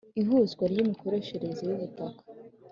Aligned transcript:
ihuzwa 0.21 0.63
ry’imikoreshereze 0.71 1.61
y’ubutaka 1.69 2.21